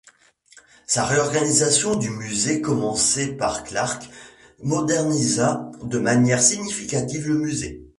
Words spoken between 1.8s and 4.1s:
du musée, commencée par Clarke,